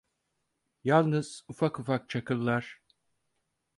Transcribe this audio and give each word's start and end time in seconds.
Yalnız 0.83 1.45
ufak 1.47 1.79
ufak 1.79 2.09
çakıllar… 2.09 2.81